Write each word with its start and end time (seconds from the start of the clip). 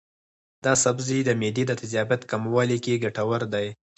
دا 0.65 0.73
سبزی 0.83 1.19
د 1.25 1.29
معدې 1.39 1.63
د 1.67 1.71
تیزابیت 1.81 2.21
کمولو 2.31 2.77
کې 2.83 3.01
ګټور 3.03 3.41
دی. 3.53 3.67